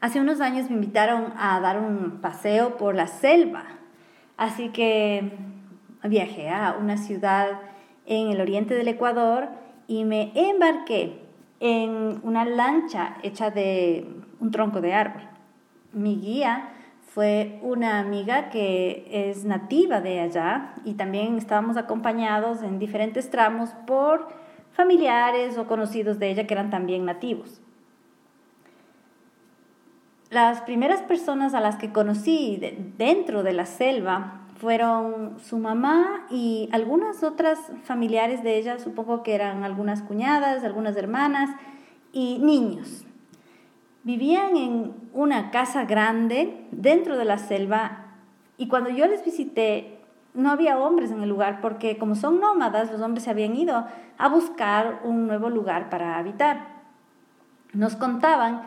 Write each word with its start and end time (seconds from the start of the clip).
Hace 0.00 0.18
unos 0.18 0.40
años 0.40 0.70
me 0.70 0.76
invitaron 0.76 1.34
a 1.36 1.60
dar 1.60 1.78
un 1.78 2.22
paseo 2.22 2.78
por 2.78 2.94
la 2.94 3.06
selva, 3.06 3.64
así 4.38 4.70
que 4.70 5.30
viajé 6.02 6.48
a 6.48 6.74
una 6.80 6.96
ciudad 6.96 7.60
en 8.06 8.28
el 8.28 8.40
oriente 8.40 8.74
del 8.74 8.88
Ecuador 8.88 9.50
y 9.88 10.04
me 10.04 10.32
embarqué 10.34 11.20
en 11.60 12.18
una 12.22 12.46
lancha 12.46 13.18
hecha 13.22 13.50
de 13.50 14.06
un 14.40 14.50
tronco 14.50 14.80
de 14.80 14.94
árbol. 14.94 15.20
Mi 15.92 16.16
guía 16.16 16.70
fue 17.02 17.58
una 17.60 17.98
amiga 17.98 18.48
que 18.48 19.06
es 19.12 19.44
nativa 19.44 20.00
de 20.00 20.20
allá 20.20 20.72
y 20.82 20.94
también 20.94 21.36
estábamos 21.36 21.76
acompañados 21.76 22.62
en 22.62 22.78
diferentes 22.78 23.28
tramos 23.28 23.74
por 23.86 24.28
familiares 24.72 25.58
o 25.58 25.66
conocidos 25.66 26.18
de 26.18 26.30
ella 26.30 26.46
que 26.46 26.54
eran 26.54 26.70
también 26.70 27.04
nativos. 27.04 27.60
Las 30.30 30.60
primeras 30.60 31.02
personas 31.02 31.54
a 31.54 31.60
las 31.60 31.74
que 31.74 31.90
conocí 31.90 32.62
dentro 32.96 33.42
de 33.42 33.52
la 33.52 33.66
selva 33.66 34.42
fueron 34.60 35.40
su 35.40 35.58
mamá 35.58 36.24
y 36.30 36.68
algunas 36.70 37.24
otras 37.24 37.58
familiares 37.82 38.44
de 38.44 38.56
ella, 38.56 38.78
supongo 38.78 39.24
que 39.24 39.34
eran 39.34 39.64
algunas 39.64 40.02
cuñadas, 40.02 40.62
algunas 40.62 40.96
hermanas 40.96 41.50
y 42.12 42.38
niños. 42.38 43.04
Vivían 44.04 44.56
en 44.56 44.94
una 45.12 45.50
casa 45.50 45.84
grande 45.84 46.64
dentro 46.70 47.18
de 47.18 47.24
la 47.24 47.38
selva 47.38 48.14
y 48.56 48.68
cuando 48.68 48.88
yo 48.88 49.08
les 49.08 49.24
visité 49.24 49.98
no 50.32 50.52
había 50.52 50.78
hombres 50.78 51.10
en 51.10 51.24
el 51.24 51.28
lugar 51.28 51.60
porque 51.60 51.98
como 51.98 52.14
son 52.14 52.38
nómadas, 52.38 52.92
los 52.92 53.00
hombres 53.00 53.24
se 53.24 53.30
habían 53.30 53.56
ido 53.56 53.84
a 54.16 54.28
buscar 54.28 55.00
un 55.02 55.26
nuevo 55.26 55.50
lugar 55.50 55.90
para 55.90 56.18
habitar. 56.18 56.68
Nos 57.72 57.96
contaban 57.96 58.62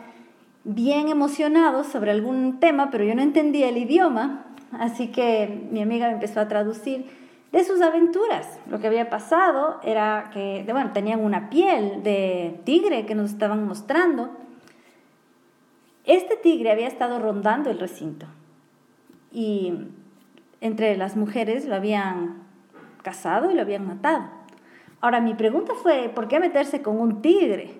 bien 0.64 1.08
emocionados 1.08 1.86
sobre 1.86 2.10
algún 2.10 2.58
tema, 2.58 2.90
pero 2.90 3.04
yo 3.04 3.14
no 3.14 3.22
entendía 3.22 3.68
el 3.68 3.76
idioma, 3.76 4.46
así 4.72 5.08
que 5.08 5.66
mi 5.70 5.82
amiga 5.82 6.08
me 6.08 6.14
empezó 6.14 6.40
a 6.40 6.48
traducir 6.48 7.06
de 7.52 7.64
sus 7.64 7.80
aventuras. 7.82 8.58
Lo 8.68 8.80
que 8.80 8.88
había 8.88 9.08
pasado 9.10 9.78
era 9.84 10.30
que, 10.32 10.66
bueno, 10.70 10.92
tenían 10.92 11.24
una 11.24 11.50
piel 11.50 12.02
de 12.02 12.60
tigre 12.64 13.06
que 13.06 13.14
nos 13.14 13.30
estaban 13.30 13.66
mostrando. 13.66 14.30
Este 16.04 16.36
tigre 16.36 16.72
había 16.72 16.88
estado 16.88 17.20
rondando 17.20 17.70
el 17.70 17.78
recinto 17.78 18.26
y 19.30 19.72
entre 20.60 20.96
las 20.96 21.16
mujeres 21.16 21.66
lo 21.66 21.76
habían 21.76 22.42
cazado 23.02 23.50
y 23.50 23.54
lo 23.54 23.62
habían 23.62 23.86
matado. 23.86 24.24
Ahora, 25.00 25.20
mi 25.20 25.34
pregunta 25.34 25.74
fue, 25.74 26.10
¿por 26.14 26.28
qué 26.28 26.40
meterse 26.40 26.82
con 26.82 26.98
un 26.98 27.20
tigre? 27.22 27.78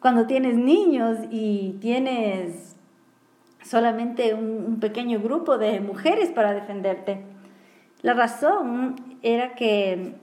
Cuando 0.00 0.26
tienes 0.26 0.56
niños 0.56 1.18
y 1.30 1.76
tienes 1.80 2.76
solamente 3.62 4.34
un, 4.34 4.78
pequeño 4.80 5.20
grupo 5.20 5.58
de 5.58 5.80
mujeres 5.80 6.30
para 6.30 6.54
defenderte. 6.54 7.22
La 8.02 8.14
razón 8.14 8.96
era 9.22 9.54
que 9.54 10.14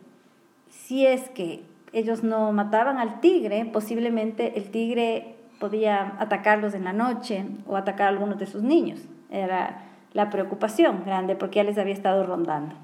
si 0.70 1.06
es 1.06 1.30
que 1.30 1.64
ellos 1.94 2.24
no 2.24 2.52
mataban 2.52 2.98
al 2.98 3.20
tigre, 3.20 3.66
posiblemente 3.72 4.58
el 4.58 4.72
tigre 4.72 5.36
podía 5.60 6.16
atacarlos 6.20 6.74
en 6.74 6.84
la 6.84 6.94
noche 6.94 7.46
o 7.68 7.76
atacar 7.76 8.08
a 8.08 8.10
algunos 8.10 8.40
de 8.40 8.48
sus 8.48 8.64
niños. 8.64 9.00
Era 9.30 9.84
la 10.14 10.30
preocupación 10.32 11.04
grande 11.06 11.36
porque 11.36 11.58
ya 11.58 11.64
les 11.64 11.78
había 11.78 11.94
estado 11.94 12.26
rondando. 12.26 12.76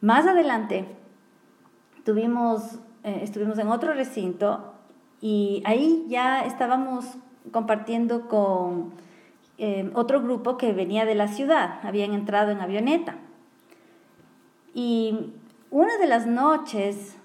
Más 0.00 0.26
adelante 0.26 0.86
tuvimos, 2.04 2.80
eh, 3.04 3.20
estuvimos 3.22 3.58
en 3.58 3.68
otro 3.68 3.92
recinto 3.92 4.74
y 5.20 5.62
ahí 5.64 6.04
ya 6.08 6.42
estábamos 6.42 7.04
compartiendo 7.50 8.28
con 8.28 8.92
eh, 9.58 9.90
otro 9.94 10.22
grupo 10.22 10.56
que 10.56 10.72
venía 10.72 11.04
de 11.04 11.14
la 11.14 11.28
ciudad, 11.28 11.80
habían 11.82 12.12
entrado 12.12 12.50
en 12.50 12.60
avioneta. 12.60 13.16
Y 14.74 15.32
una 15.70 15.96
de 15.98 16.06
las 16.06 16.26
noches 16.26 17.16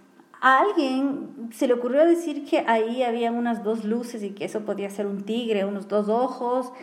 a 0.41 0.59
alguien 0.59 1.49
se 1.51 1.67
le 1.67 1.73
ocurrió 1.73 2.05
decir 2.05 2.45
que 2.45 2.65
ahí 2.67 3.03
había 3.03 3.31
unas 3.31 3.63
dos 3.63 3.85
luces 3.85 4.23
y 4.23 4.31
que 4.31 4.45
eso 4.45 4.61
podía 4.61 4.89
ser 4.89 5.05
un 5.05 5.23
tigre, 5.23 5.65
unos 5.65 5.87
dos 5.87 6.09
ojos. 6.09 6.73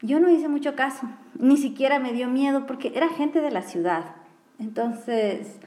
Yo 0.00 0.18
no 0.20 0.30
hice 0.30 0.48
mucho 0.48 0.74
caso, 0.74 1.06
ni 1.38 1.56
siquiera 1.56 1.98
me 1.98 2.12
dio 2.12 2.28
miedo 2.28 2.66
porque 2.66 2.92
era 2.94 3.08
gente 3.08 3.40
de 3.40 3.50
la 3.50 3.62
ciudad. 3.62 4.16
Entonces, 4.58 5.60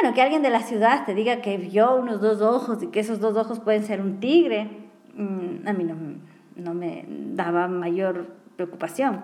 bueno, 0.00 0.12
que 0.12 0.22
alguien 0.22 0.42
de 0.42 0.50
la 0.50 0.62
ciudad 0.62 1.04
te 1.06 1.14
diga 1.14 1.40
que 1.40 1.56
vio 1.56 1.94
unos 1.94 2.20
dos 2.20 2.40
ojos 2.40 2.82
y 2.82 2.88
que 2.88 2.98
esos 2.98 3.20
dos 3.20 3.36
ojos 3.36 3.60
pueden 3.60 3.84
ser 3.84 4.00
un 4.00 4.18
tigre, 4.18 4.88
mm, 5.14 5.68
a 5.68 5.72
mí 5.72 5.84
no, 6.56 6.74
me 6.74 7.04
daba 7.08 7.68
mayor 7.68 8.26
preocupación. 8.56 9.22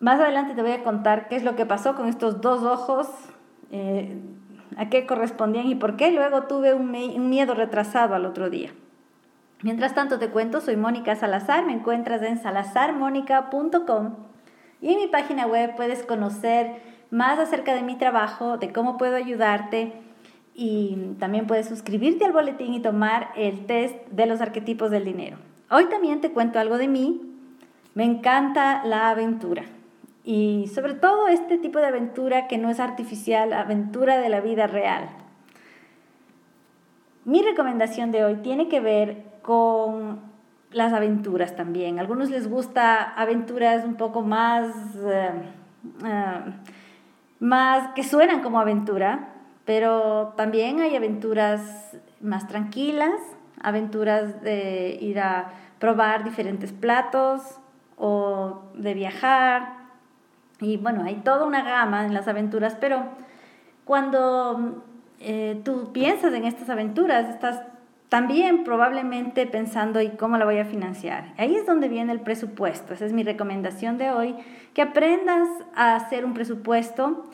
Más 0.00 0.18
adelante 0.18 0.54
te 0.54 0.62
voy 0.62 0.72
a 0.72 0.82
contar 0.82 1.28
qué 1.28 1.36
es 1.36 1.44
lo 1.44 1.54
que 1.54 1.66
pasó 1.66 1.94
con 1.94 2.08
estos 2.08 2.40
dos 2.40 2.64
ojos, 2.64 3.08
eh, 3.70 4.18
a 4.76 4.88
qué 4.88 5.06
correspondían 5.06 5.68
y 5.68 5.76
por 5.76 5.96
qué. 5.96 6.10
Luego 6.10 6.44
tuve 6.48 6.74
un, 6.74 6.96
un 6.96 7.30
miedo 7.30 7.54
retrasado 7.54 8.16
al 8.16 8.26
otro 8.26 8.50
día. 8.50 8.70
Mientras 9.62 9.94
tanto 9.94 10.18
te 10.18 10.30
cuento, 10.30 10.60
soy 10.60 10.76
Mónica 10.76 11.14
Salazar, 11.14 11.64
me 11.64 11.74
encuentras 11.74 12.22
en 12.22 12.38
salazarmónica.com 12.38 14.16
y 14.80 14.92
en 14.92 14.98
mi 14.98 15.06
página 15.06 15.46
web 15.46 15.76
puedes 15.76 16.04
conocer 16.04 16.97
más 17.10 17.38
acerca 17.38 17.74
de 17.74 17.82
mi 17.82 17.96
trabajo, 17.96 18.58
de 18.58 18.72
cómo 18.72 18.98
puedo 18.98 19.16
ayudarte 19.16 19.92
y 20.54 21.14
también 21.18 21.46
puedes 21.46 21.68
suscribirte 21.68 22.24
al 22.24 22.32
boletín 22.32 22.74
y 22.74 22.80
tomar 22.80 23.30
el 23.36 23.66
test 23.66 23.96
de 24.08 24.26
los 24.26 24.40
arquetipos 24.40 24.90
del 24.90 25.04
dinero. 25.04 25.36
Hoy 25.70 25.86
también 25.86 26.20
te 26.20 26.32
cuento 26.32 26.58
algo 26.58 26.78
de 26.78 26.88
mí. 26.88 27.20
Me 27.94 28.04
encanta 28.04 28.84
la 28.84 29.10
aventura 29.10 29.64
y 30.24 30.66
sobre 30.74 30.94
todo 30.94 31.28
este 31.28 31.58
tipo 31.58 31.78
de 31.78 31.86
aventura 31.86 32.48
que 32.48 32.58
no 32.58 32.70
es 32.70 32.80
artificial, 32.80 33.52
aventura 33.52 34.18
de 34.18 34.28
la 34.28 34.40
vida 34.40 34.66
real. 34.66 35.08
Mi 37.24 37.42
recomendación 37.42 38.10
de 38.10 38.24
hoy 38.24 38.36
tiene 38.36 38.68
que 38.68 38.80
ver 38.80 39.24
con 39.42 40.20
las 40.70 40.92
aventuras 40.92 41.56
también. 41.56 41.98
A 41.98 42.02
algunos 42.02 42.30
les 42.30 42.48
gusta 42.48 43.02
aventuras 43.02 43.84
un 43.84 43.94
poco 43.94 44.22
más... 44.22 44.74
Eh, 44.96 45.30
eh, 46.04 46.40
más 47.40 47.92
que 47.94 48.02
suenan 48.02 48.42
como 48.42 48.60
aventura, 48.60 49.28
pero 49.64 50.34
también 50.36 50.80
hay 50.80 50.96
aventuras 50.96 51.96
más 52.20 52.48
tranquilas, 52.48 53.12
aventuras 53.60 54.42
de 54.42 54.98
ir 55.00 55.20
a 55.20 55.52
probar 55.78 56.24
diferentes 56.24 56.72
platos 56.72 57.42
o 57.96 58.62
de 58.74 58.94
viajar. 58.94 59.76
Y 60.60 60.76
bueno, 60.76 61.04
hay 61.04 61.16
toda 61.16 61.46
una 61.46 61.62
gama 61.62 62.04
en 62.04 62.14
las 62.14 62.28
aventuras, 62.28 62.76
pero 62.80 63.04
cuando 63.84 64.84
eh, 65.20 65.60
tú 65.64 65.92
piensas 65.92 66.32
en 66.34 66.44
estas 66.44 66.68
aventuras, 66.70 67.28
estás 67.28 67.62
también 68.08 68.64
probablemente 68.64 69.46
pensando, 69.46 70.00
¿y 70.00 70.10
cómo 70.10 70.38
la 70.38 70.46
voy 70.46 70.58
a 70.58 70.64
financiar? 70.64 71.34
Ahí 71.36 71.54
es 71.54 71.66
donde 71.66 71.88
viene 71.88 72.12
el 72.12 72.20
presupuesto. 72.20 72.94
Esa 72.94 73.04
es 73.04 73.12
mi 73.12 73.22
recomendación 73.22 73.98
de 73.98 74.10
hoy, 74.10 74.34
que 74.72 74.82
aprendas 74.82 75.48
a 75.74 75.94
hacer 75.94 76.24
un 76.24 76.32
presupuesto. 76.32 77.24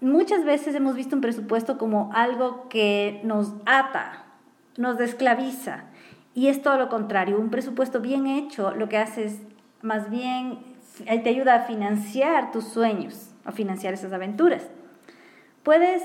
Muchas 0.00 0.44
veces 0.44 0.74
hemos 0.74 0.96
visto 0.96 1.14
un 1.14 1.20
presupuesto 1.20 1.76
como 1.76 2.10
algo 2.14 2.68
que 2.70 3.20
nos 3.24 3.52
ata, 3.66 4.24
nos 4.78 4.96
desclaviza. 4.96 5.84
Y 6.34 6.48
es 6.48 6.62
todo 6.62 6.78
lo 6.78 6.88
contrario. 6.88 7.38
Un 7.38 7.50
presupuesto 7.50 8.00
bien 8.00 8.26
hecho 8.26 8.74
lo 8.74 8.88
que 8.88 8.96
hace 8.96 9.26
es 9.26 9.42
más 9.82 10.08
bien 10.10 10.60
te 11.06 11.28
ayuda 11.28 11.54
a 11.56 11.60
financiar 11.60 12.50
tus 12.50 12.64
sueños, 12.64 13.34
a 13.44 13.52
financiar 13.52 13.92
esas 13.92 14.12
aventuras. 14.12 14.70
Puedes 15.62 16.02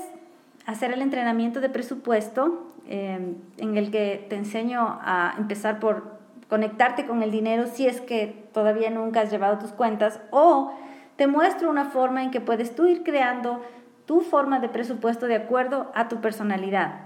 hacer 0.70 0.92
el 0.92 1.02
entrenamiento 1.02 1.60
de 1.60 1.68
presupuesto 1.68 2.68
Em, 2.90 3.34
en 3.58 3.76
el 3.76 3.90
que 3.90 4.24
te 4.30 4.36
enseño 4.36 4.80
a 4.80 5.34
empezar 5.36 5.78
por 5.78 6.16
conectarte 6.48 7.04
con 7.04 7.22
el 7.22 7.30
dinero 7.30 7.66
si 7.66 7.86
es 7.86 8.00
que 8.00 8.48
todavía 8.54 8.88
nunca 8.88 9.20
has 9.20 9.30
llevado 9.30 9.58
tus 9.58 9.72
cuentas 9.72 10.20
o 10.30 10.72
te 11.16 11.26
muestro 11.26 11.68
una 11.68 11.84
forma 11.84 12.22
en 12.22 12.30
que 12.30 12.40
puedes 12.40 12.74
tú 12.74 12.86
ir 12.86 13.02
creando 13.02 13.62
tu 14.06 14.22
forma 14.22 14.58
de 14.58 14.70
presupuesto 14.70 15.26
de 15.26 15.34
acuerdo 15.36 15.92
a 15.94 16.08
tu 16.08 16.22
personalidad. 16.22 17.00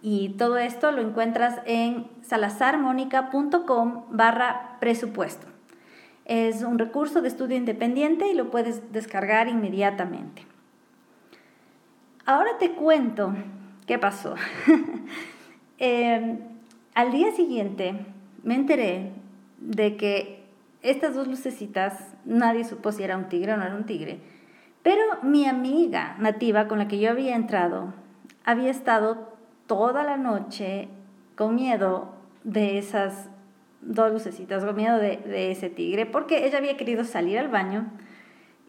Y 0.00 0.30
todo 0.38 0.56
esto 0.56 0.90
lo 0.90 1.02
encuentras 1.02 1.60
en 1.66 2.06
salazarmonica.com 2.22 4.04
barra 4.08 4.78
presupuesto. 4.80 5.48
Es 6.24 6.62
un 6.62 6.78
recurso 6.78 7.20
de 7.20 7.28
estudio 7.28 7.58
independiente 7.58 8.26
y 8.26 8.34
lo 8.34 8.50
puedes 8.50 8.90
descargar 8.90 9.48
inmediatamente. 9.48 10.46
Ahora 12.28 12.58
te 12.58 12.72
cuento 12.72 13.32
¿Qué 13.86 13.98
pasó? 13.98 14.34
Em, 15.78 16.40
al 16.94 17.10
día 17.10 17.32
siguiente 17.32 17.94
me 18.42 18.54
enteré 18.54 19.12
de 19.58 19.96
que 19.96 20.44
estas 20.82 21.14
dos 21.14 21.26
lucecitas, 21.26 22.14
nadie 22.26 22.64
supo 22.64 22.92
si 22.92 23.02
era 23.04 23.16
un 23.16 23.28
tigre 23.30 23.54
o 23.54 23.56
no 23.56 23.64
era 23.64 23.74
un 23.74 23.86
tigre, 23.86 24.18
pero 24.82 25.00
mi 25.22 25.46
amiga 25.46 26.16
nativa 26.18 26.68
con 26.68 26.78
la 26.78 26.88
que 26.88 26.98
yo 26.98 27.10
había 27.10 27.34
entrado 27.34 27.94
había 28.44 28.70
estado 28.70 29.32
toda 29.66 30.02
la 30.02 30.18
noche 30.18 30.88
con 31.34 31.54
miedo 31.54 32.12
de 32.44 32.76
esas 32.76 33.30
dos 33.80 34.12
lucecitas, 34.12 34.64
con 34.64 34.76
miedo 34.76 34.98
de 34.98 35.50
ese 35.50 35.70
tigre, 35.70 36.04
porque 36.04 36.44
ella 36.44 36.58
había 36.58 36.76
querido 36.76 37.04
salir 37.04 37.38
al 37.38 37.48
baño 37.48 37.86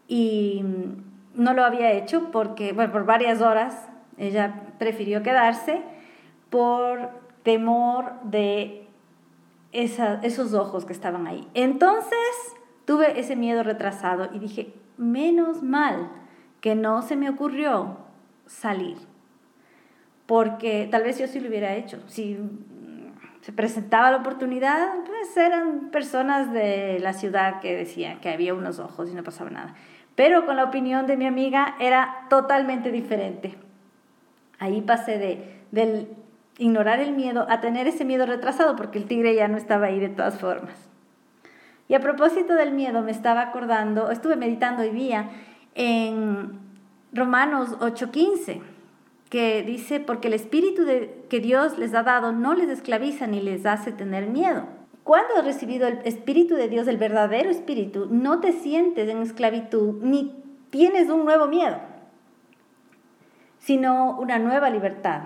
y 0.08 0.64
no 1.34 1.54
lo 1.54 1.64
había 1.64 1.92
hecho 1.92 2.30
porque, 2.30 2.72
bueno, 2.72 2.92
por 2.92 3.04
varias 3.04 3.40
horas 3.40 3.88
ella 4.18 4.62
prefirió 4.78 5.22
quedarse 5.22 5.82
por 6.50 7.10
temor 7.42 8.12
de 8.24 8.86
esos 9.72 10.52
ojos 10.54 10.84
que 10.84 10.92
estaban 10.92 11.26
ahí. 11.26 11.46
Entonces 11.54 12.18
tuve 12.84 13.18
ese 13.18 13.36
miedo 13.36 13.62
retrasado 13.62 14.28
y 14.32 14.38
dije, 14.38 14.74
menos 14.96 15.62
mal 15.62 16.10
que 16.60 16.74
no 16.74 17.02
se 17.02 17.16
me 17.16 17.30
ocurrió 17.30 17.96
salir, 18.46 18.98
porque 20.26 20.88
tal 20.90 21.04
vez 21.04 21.18
yo 21.18 21.26
sí 21.26 21.40
lo 21.40 21.48
hubiera 21.48 21.74
hecho. 21.74 22.02
Si 22.06 22.38
se 23.40 23.52
presentaba 23.52 24.10
la 24.10 24.18
oportunidad, 24.18 24.96
pues 25.06 25.34
eran 25.36 25.90
personas 25.90 26.52
de 26.52 26.98
la 27.00 27.14
ciudad 27.14 27.60
que 27.60 27.74
decían 27.74 28.20
que 28.20 28.28
había 28.28 28.52
unos 28.52 28.78
ojos 28.78 29.08
y 29.10 29.14
no 29.14 29.22
pasaba 29.22 29.50
nada. 29.50 29.74
Pero 30.16 30.46
con 30.46 30.56
la 30.56 30.64
opinión 30.64 31.06
de 31.06 31.16
mi 31.16 31.26
amiga 31.26 31.76
era 31.80 32.26
totalmente 32.28 32.90
diferente. 32.90 33.54
Ahí 34.58 34.82
pasé 34.82 35.18
de, 35.18 35.60
del 35.70 36.08
ignorar 36.58 37.00
el 37.00 37.12
miedo 37.12 37.46
a 37.48 37.60
tener 37.60 37.86
ese 37.86 38.04
miedo 38.04 38.26
retrasado 38.26 38.76
porque 38.76 38.98
el 38.98 39.06
tigre 39.06 39.34
ya 39.34 39.48
no 39.48 39.56
estaba 39.56 39.86
ahí 39.86 39.98
de 39.98 40.10
todas 40.10 40.38
formas. 40.38 40.74
Y 41.88 41.94
a 41.94 42.00
propósito 42.00 42.54
del 42.54 42.72
miedo, 42.72 43.02
me 43.02 43.10
estaba 43.10 43.40
acordando, 43.40 44.10
estuve 44.10 44.36
meditando 44.36 44.82
hoy 44.82 44.90
día 44.90 45.30
en 45.74 46.60
Romanos 47.12 47.76
8:15, 47.80 48.60
que 49.28 49.62
dice, 49.62 49.98
porque 49.98 50.28
el 50.28 50.34
espíritu 50.34 50.84
de, 50.84 51.24
que 51.28 51.40
Dios 51.40 51.78
les 51.78 51.94
ha 51.94 52.02
dado 52.02 52.30
no 52.30 52.54
les 52.54 52.68
esclaviza 52.68 53.26
ni 53.26 53.40
les 53.40 53.66
hace 53.66 53.90
tener 53.90 54.26
miedo. 54.26 54.66
Cuando 55.04 55.36
has 55.36 55.44
recibido 55.44 55.88
el 55.88 55.98
espíritu 56.04 56.54
de 56.54 56.68
Dios, 56.68 56.86
el 56.86 56.98
verdadero 56.98 57.50
espíritu, 57.50 58.06
no 58.10 58.40
te 58.40 58.52
sientes 58.52 59.08
en 59.08 59.22
esclavitud 59.22 60.02
ni 60.02 60.34
tienes 60.70 61.08
un 61.08 61.24
nuevo 61.24 61.46
miedo 61.46 61.90
sino 63.60 64.18
una 64.18 64.38
nueva 64.38 64.70
libertad. 64.70 65.20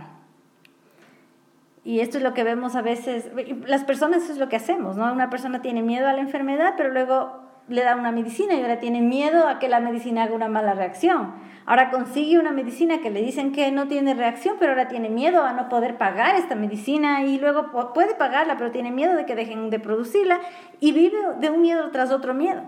Y 1.85 2.01
esto 2.01 2.19
es 2.19 2.25
lo 2.25 2.35
que 2.35 2.45
vemos 2.45 2.77
a 2.77 2.83
veces, 2.83 3.31
las 3.67 3.85
personas 3.85 4.29
es 4.29 4.39
lo 4.39 4.49
que 4.49 4.57
hacemos, 4.57 4.97
¿no? 4.97 5.11
Una 5.13 5.31
persona 5.31 5.63
tiene 5.63 5.83
miedo 5.83 6.09
a 6.09 6.13
la 6.13 6.21
enfermedad, 6.21 6.75
pero 6.77 6.91
luego 6.91 7.41
le 7.69 7.83
da 7.83 7.97
una 7.97 8.13
medicina 8.13 8.55
y 8.55 8.61
ahora 8.61 8.79
tiene 8.79 9.01
miedo 9.01 9.49
a 9.49 9.59
que 9.59 9.69
la 9.69 9.81
medicina 9.81 10.25
haga 10.25 10.35
una 10.35 10.49
mala 10.49 10.75
reacción. 10.75 11.33
Ahora 11.67 11.91
consigue 11.91 12.39
una 12.39 12.53
medicina 12.53 13.01
que 13.01 13.11
le 13.11 13.23
dicen 13.23 13.53
que 13.53 13.71
no 13.73 13.89
tiene 13.89 14.15
reacción, 14.15 14.57
pero 14.59 14.73
ahora 14.73 14.89
tiene 14.89 15.09
miedo 15.09 15.43
a 15.43 15.53
no 15.53 15.69
poder 15.69 15.97
pagar 15.97 16.37
esta 16.37 16.55
medicina 16.55 17.25
y 17.25 17.39
luego 17.39 17.93
puede 17.95 18.15
pagarla, 18.15 18.57
pero 18.59 18.71
tiene 18.71 18.91
miedo 18.91 19.17
de 19.17 19.25
que 19.25 19.35
dejen 19.35 19.71
de 19.71 19.79
producirla 19.79 20.41
y 20.81 20.93
vive 20.93 21.17
de 21.41 21.51
un 21.51 21.63
miedo 21.63 21.91
tras 21.91 22.11
otro 22.11 22.35
miedo 22.35 22.63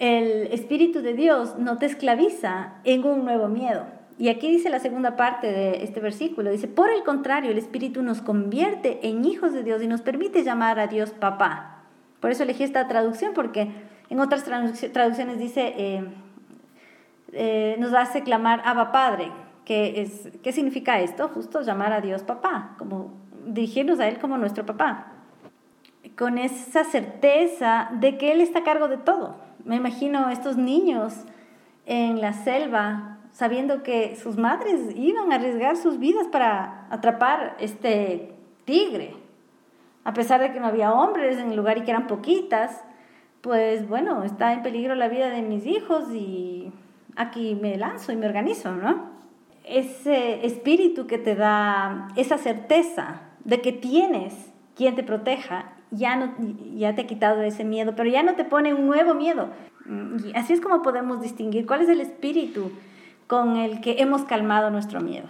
el 0.00 0.48
Espíritu 0.50 1.02
de 1.02 1.12
Dios 1.12 1.56
no 1.58 1.76
te 1.76 1.84
esclaviza 1.84 2.72
en 2.84 3.04
un 3.04 3.22
nuevo 3.26 3.48
miedo. 3.48 3.84
Y 4.18 4.30
aquí 4.30 4.50
dice 4.50 4.70
la 4.70 4.80
segunda 4.80 5.14
parte 5.14 5.46
de 5.52 5.84
este 5.84 6.00
versículo, 6.00 6.50
dice, 6.50 6.68
por 6.68 6.90
el 6.90 7.04
contrario, 7.04 7.50
el 7.50 7.58
Espíritu 7.58 8.02
nos 8.02 8.22
convierte 8.22 9.06
en 9.06 9.26
hijos 9.26 9.52
de 9.52 9.62
Dios 9.62 9.82
y 9.82 9.86
nos 9.86 10.00
permite 10.00 10.42
llamar 10.42 10.80
a 10.80 10.86
Dios 10.86 11.10
papá. 11.10 11.79
Por 12.20 12.30
eso 12.30 12.42
elegí 12.42 12.64
esta 12.64 12.86
traducción, 12.88 13.32
porque 13.34 13.70
en 14.08 14.20
otras 14.20 14.44
traducciones 14.44 15.38
dice, 15.38 15.74
eh, 15.76 16.04
eh, 17.32 17.76
nos 17.78 17.92
hace 17.94 18.22
clamar 18.22 18.62
Abba 18.64 18.92
Padre. 18.92 19.30
que 19.64 20.00
es, 20.00 20.28
¿Qué 20.42 20.52
significa 20.52 21.00
esto? 21.00 21.28
Justo 21.28 21.62
llamar 21.62 21.92
a 21.92 22.00
Dios 22.00 22.22
papá, 22.22 22.74
como 22.78 23.12
dirigirnos 23.46 24.00
a 24.00 24.08
Él 24.08 24.18
como 24.18 24.36
nuestro 24.36 24.66
papá. 24.66 25.12
Con 26.18 26.38
esa 26.38 26.84
certeza 26.84 27.88
de 27.92 28.18
que 28.18 28.32
Él 28.32 28.40
está 28.40 28.60
a 28.60 28.64
cargo 28.64 28.88
de 28.88 28.98
todo 28.98 29.50
me 29.64 29.76
imagino 29.76 30.30
estos 30.30 30.56
niños 30.56 31.14
en 31.86 32.20
la 32.20 32.32
selva 32.32 33.18
sabiendo 33.32 33.82
que 33.82 34.16
sus 34.16 34.36
madres 34.36 34.80
iban 34.96 35.32
a 35.32 35.36
arriesgar 35.36 35.76
sus 35.76 35.98
vidas 35.98 36.26
para 36.26 36.86
atrapar 36.90 37.56
este 37.60 38.34
tigre. 38.64 39.14
A 40.04 40.14
pesar 40.14 40.40
de 40.40 40.52
que 40.52 40.60
no 40.60 40.66
había 40.66 40.92
hombres 40.92 41.38
en 41.38 41.50
el 41.50 41.56
lugar 41.56 41.78
y 41.78 41.82
que 41.82 41.90
eran 41.90 42.06
poquitas, 42.06 42.82
pues 43.40 43.88
bueno, 43.88 44.22
está 44.24 44.52
en 44.52 44.62
peligro 44.62 44.94
la 44.94 45.08
vida 45.08 45.28
de 45.28 45.42
mis 45.42 45.66
hijos 45.66 46.10
y 46.12 46.72
aquí 47.16 47.58
me 47.60 47.76
lanzo 47.76 48.12
y 48.12 48.16
me 48.16 48.26
organizo, 48.26 48.72
¿no? 48.72 49.10
Ese 49.64 50.44
espíritu 50.46 51.06
que 51.06 51.18
te 51.18 51.34
da 51.34 52.08
esa 52.16 52.38
certeza 52.38 53.22
de 53.44 53.60
que 53.60 53.72
tienes 53.72 54.52
quien 54.74 54.94
te 54.94 55.02
proteja 55.02 55.72
ya, 55.90 56.16
no, 56.16 56.34
ya 56.74 56.94
te 56.94 57.02
ha 57.02 57.06
quitado 57.06 57.42
ese 57.42 57.64
miedo, 57.64 57.94
pero 57.96 58.08
ya 58.08 58.22
no 58.22 58.34
te 58.34 58.44
pone 58.44 58.74
un 58.74 58.86
nuevo 58.86 59.14
miedo. 59.14 59.48
Y 60.24 60.36
así 60.36 60.52
es 60.52 60.60
como 60.60 60.82
podemos 60.82 61.20
distinguir 61.20 61.66
cuál 61.66 61.82
es 61.82 61.88
el 61.88 62.00
espíritu 62.00 62.70
con 63.26 63.56
el 63.56 63.80
que 63.80 64.00
hemos 64.00 64.22
calmado 64.22 64.70
nuestro 64.70 65.00
miedo. 65.00 65.28